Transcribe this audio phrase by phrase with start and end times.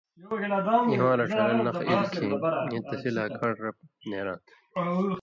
[0.99, 2.31] اِواں رڇھان٘لہ نخہۡ ایل کھیں
[2.71, 3.77] اېں تسی لا کان٘ڑ رپ
[4.09, 4.51] نېراں تھہ۔